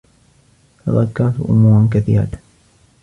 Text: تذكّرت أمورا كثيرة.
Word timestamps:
تذكّرت 0.85 1.35
أمورا 1.49 1.89
كثيرة. 1.93 2.37